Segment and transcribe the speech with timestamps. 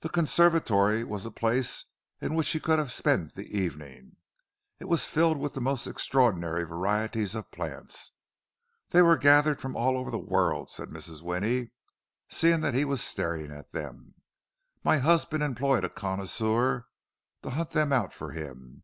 [0.00, 1.84] The conservatory was a place
[2.20, 4.16] in which he could have spent the evening;
[4.80, 8.10] it was filled with the most extraordinary varieties of plants.
[8.90, 11.22] "They were gathered from all over the world," said Mrs.
[11.22, 11.70] Winnie,
[12.28, 14.14] seeing that he was staring at them.
[14.82, 16.86] "My husband employed a connoisseur
[17.44, 18.82] to hunt them out for him.